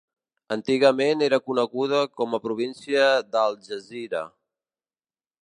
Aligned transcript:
Antigament 0.53 1.21
era 1.25 1.39
coneguda 1.49 1.99
com 2.21 2.33
a 2.37 2.41
província 2.47 3.05
d'Al-Jazira. 3.37 4.25